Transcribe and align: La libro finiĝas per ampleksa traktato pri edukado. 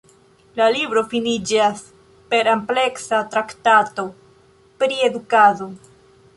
La 0.59 0.69
libro 0.75 1.03
finiĝas 1.11 1.83
per 2.33 2.49
ampleksa 2.55 3.21
traktato 3.37 4.09
pri 4.83 5.01
edukado. 5.11 5.73